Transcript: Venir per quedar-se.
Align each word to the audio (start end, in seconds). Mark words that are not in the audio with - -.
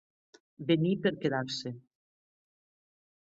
Venir 0.69 0.93
per 1.03 1.11
quedar-se. 1.25 1.73